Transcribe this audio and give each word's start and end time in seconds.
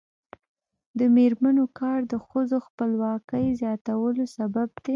د 0.99 0.99
میرمنو 1.15 1.65
کار 1.79 1.99
د 2.11 2.13
ښځو 2.27 2.57
خپلواکۍ 2.67 3.47
زیاتولو 3.61 4.23
سبب 4.37 4.69
دی. 4.85 4.89